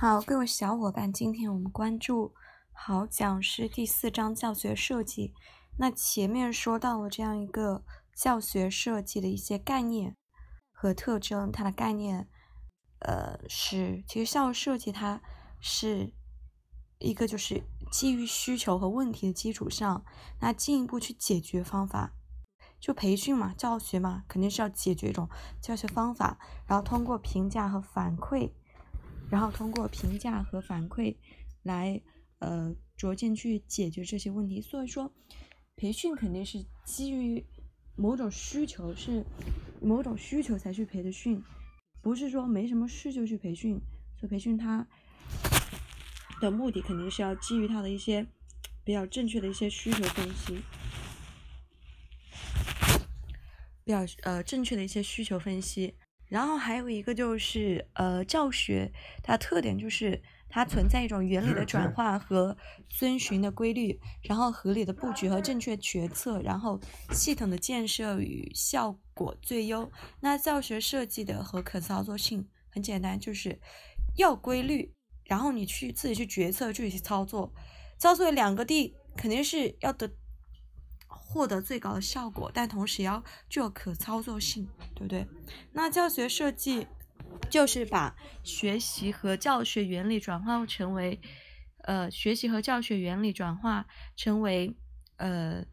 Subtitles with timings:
[0.00, 2.32] 好，各位小伙伴，今天我们关注
[2.70, 5.34] 好讲师第四章教学设计。
[5.76, 7.82] 那前面说到了这样一个
[8.14, 10.16] 教学设计的一些概念
[10.70, 12.28] 和特征，它的概念，
[13.00, 15.20] 呃，是其实教育设计它
[15.58, 16.12] 是
[17.00, 20.04] 一个就是基于需求和问题的基础上，
[20.38, 22.12] 那进一步去解决方法。
[22.78, 25.28] 就培训嘛，教学嘛，肯定是要解决一种
[25.60, 26.38] 教学方法，
[26.68, 28.52] 然后通过评价和反馈。
[29.30, 31.14] 然后通过评价和反馈
[31.62, 32.00] 来，
[32.38, 34.60] 呃，逐渐去解决这些问题。
[34.60, 35.12] 所以说，
[35.76, 37.44] 培训肯定是基于
[37.94, 39.24] 某种需求，是
[39.80, 41.42] 某种需求才去培的训，
[42.00, 43.80] 不是说没什么事就去培训。
[44.18, 44.86] 所以培训它
[46.40, 48.26] 的目的肯定是要基于它的一些
[48.82, 50.62] 比较正确的一些需求分析，
[53.84, 55.94] 比较呃正确的一些需求分析。
[56.28, 58.92] 然后还有一个就是，呃，教学
[59.22, 62.56] 它特点就是它存在一种原理的转化和
[62.88, 66.78] 遵循的规律，然后合理的布局和正确决策，然后
[67.12, 69.90] 系统的建设与效果最优。
[70.20, 73.58] 那教学设计的和可操作性很简单，就是
[74.16, 74.92] 要规律，
[75.24, 77.52] 然后你去自己去决策，自己去操作，
[77.98, 80.10] 操作两个 D 肯定是要得。
[81.08, 85.26] 获得最高的效果，但同时也要具有可操作性，对不对？
[85.72, 86.86] 那教学设计
[87.50, 91.20] 就是把学习和教学原理转化成为，
[91.84, 93.86] 呃，学习和教学原理转化
[94.16, 94.76] 成为，
[95.16, 95.64] 呃，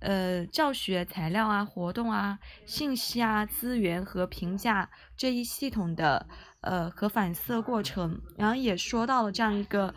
[0.00, 6.28] 呃，教学材料啊、活动啊、信息啊、资源和评价这一系统的，
[6.60, 8.20] 呃，和反思过程。
[8.36, 9.94] 然后也说到了这样一个，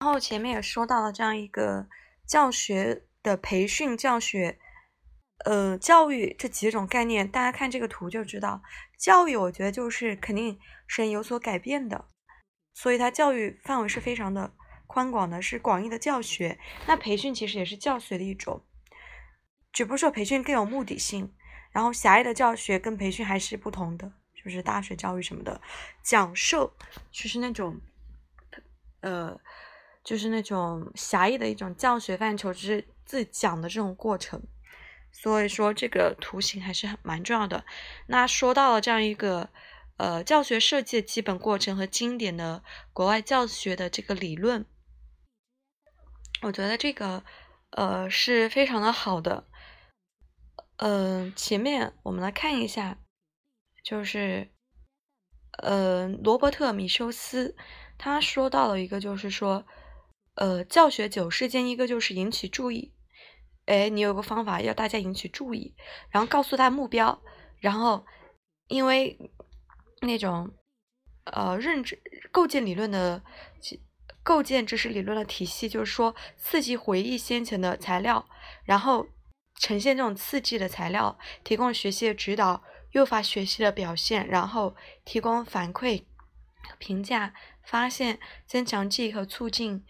[0.00, 1.88] 然后前面也说到了这样一个
[2.26, 3.04] 教学。
[3.22, 4.58] 的培训教学，
[5.44, 8.62] 呃，教育这几种概念，大家看这个图就知道。
[8.98, 12.06] 教育，我觉得就是肯定是有所改变的，
[12.74, 14.54] 所以它教育范围是非常的
[14.86, 16.58] 宽广的，是广义的教学。
[16.86, 18.62] 那培训其实也是教学的一种，
[19.72, 21.32] 只不过说培训更有目的性，
[21.72, 25.60] 然后狭义的教学跟培训还是不同的，就是大学教育什么的
[26.02, 26.76] 讲授，
[27.10, 27.80] 就是那种，
[29.00, 29.40] 呃，
[30.04, 32.86] 就是那种狭义的一种教学范畴，只是。
[33.10, 34.40] 自己讲的这种过程，
[35.10, 37.64] 所以说这个图形还是很蛮重要的。
[38.06, 39.50] 那说到了这样一个
[39.96, 42.62] 呃教学设计的基本过程和经典的
[42.92, 44.64] 国外教学的这个理论，
[46.42, 47.24] 我觉得这个
[47.70, 49.48] 呃是非常的好的。
[50.76, 52.96] 嗯，前面我们来看一下，
[53.82, 54.52] 就是
[55.64, 57.56] 呃罗伯特米修斯
[57.98, 59.66] 他说到了一个，就是说
[60.40, 62.94] 呃教学九事件，一个就是引起注意。
[63.66, 65.76] 哎，你有个方法要大家引起注意，
[66.10, 67.22] 然后告诉他目标，
[67.58, 68.06] 然后
[68.68, 69.18] 因为
[70.00, 70.50] 那种
[71.24, 72.00] 呃认知
[72.32, 73.22] 构建理论的
[74.22, 78.26] 构建知识理论的体系，就是说刺激回忆先前的材料，
[78.64, 79.06] 然后
[79.56, 84.74] 呈现这种刺激的材料，提供学习的指导，诱发学习的表现，然后
[85.04, 86.04] 提供反馈、
[86.78, 89.84] 评价、发现、增强记忆和促进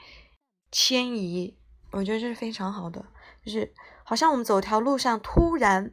[0.70, 1.56] 迁移，
[1.92, 3.04] 我觉得这是非常好的。
[3.44, 3.72] 就是
[4.04, 5.92] 好像我们走条路上，突然，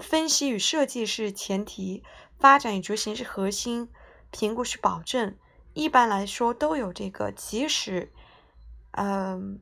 [0.02, 2.04] 分析与设计是前提，
[2.38, 3.90] 发展与执行是核心，
[4.32, 5.38] 评估是保证。
[5.74, 8.12] 一般来说都有这个，即使
[8.92, 9.62] 嗯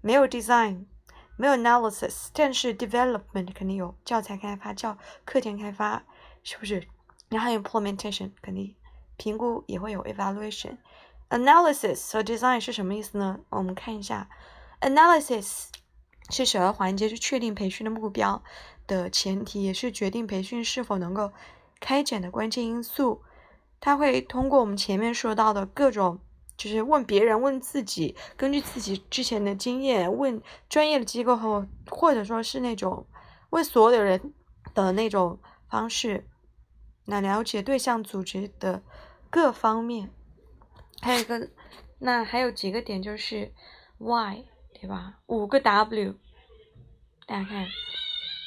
[0.00, 0.86] 没有 design。
[1.38, 6.02] 没有 analysis，但是 development 肯定有教材开发、教课件开发，
[6.42, 6.86] 是不是？
[7.28, 8.74] 然后 implementation，肯定
[9.16, 10.78] 评估也会有 evaluation。
[11.30, 13.38] analysis 和 design 是什么意思呢？
[13.50, 14.28] 我们看一下
[14.80, 15.66] Analysis
[16.30, 18.42] 是首要环节，是确定培训的目标
[18.86, 21.32] 的前提，也是决定培训是否能够
[21.80, 23.22] 开展的关键因素。
[23.80, 26.20] 它会通过我们前面说到的各种，
[26.58, 33.06] 就是问别人、问自己，根据自己之前的经验，问专业的机构后，或者说是那种
[33.50, 34.34] 问所有人
[34.74, 35.38] 的那种
[35.70, 36.26] 方式，
[37.06, 38.82] 来了解对象组织的
[39.30, 40.10] 各方面。
[41.00, 41.48] 还有一个，
[42.00, 43.52] 那还有几个点就是
[43.98, 44.44] why，
[44.74, 45.20] 对吧？
[45.26, 46.16] 五个 W，
[47.24, 47.68] 大家看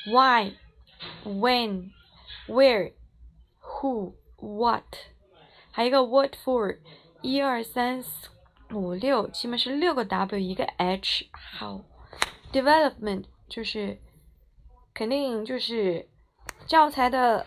[0.08, 0.54] ，why、
[1.24, 1.92] when、
[2.50, 2.92] where、
[3.62, 4.84] who、what。
[5.72, 6.78] 还有一个 what for，
[7.22, 8.30] 一二三四
[8.74, 11.30] 五六，起码是六个 W 一个 H。
[11.32, 11.82] 好
[12.52, 14.00] ，development 就是
[14.94, 16.10] 肯定就是
[16.66, 17.46] 教材的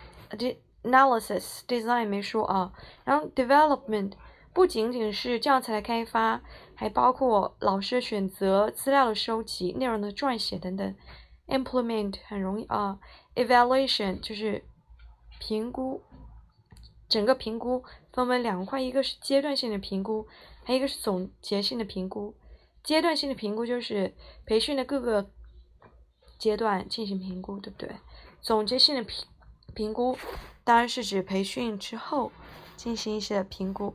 [0.84, 2.72] analysis design 没说啊。
[3.04, 4.12] 然后 development
[4.52, 6.40] 不仅仅是教材的开发，
[6.76, 10.94] 还包括老师选择、资料的收集、内容的撰写等等。
[11.48, 12.98] implement 很容易啊
[13.34, 14.64] ，evaluation 就是
[15.40, 16.00] 评估。
[17.14, 20.26] 整个评估分为两块，一个是阶段性的评估，
[20.64, 22.34] 还有一个是总结性的评估。
[22.82, 25.30] 阶段性的评估就是培训的各个
[26.40, 27.88] 阶段进行评估，对不对？
[28.42, 29.24] 总结性的评
[29.76, 30.18] 评估
[30.64, 32.32] 当然是指培训之后
[32.76, 33.94] 进行一些评估。